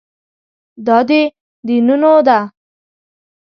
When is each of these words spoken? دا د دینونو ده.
دا 0.85 0.97
د 1.07 1.09
دینونو 1.67 2.13
ده. 2.27 2.39